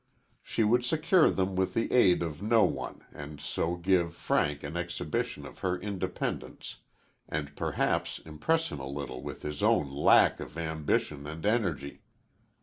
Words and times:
She 0.41 0.63
would 0.63 0.83
secure 0.83 1.29
them 1.29 1.55
with 1.55 1.75
the 1.75 1.93
aid 1.93 2.23
of 2.23 2.41
no 2.41 2.63
one 2.63 3.05
and 3.13 3.39
so 3.39 3.75
give 3.75 4.15
Frank 4.15 4.63
an 4.63 4.75
exhibition 4.75 5.45
of 5.45 5.59
her 5.59 5.79
independence, 5.79 6.77
and 7.29 7.55
perhaps 7.55 8.17
impress 8.17 8.71
him 8.71 8.79
a 8.79 8.87
little 8.89 9.21
with 9.21 9.43
his 9.43 9.61
own 9.61 9.91
lack 9.91 10.39
of 10.39 10.57
ambition 10.57 11.27
and 11.27 11.45
energy. 11.45 12.01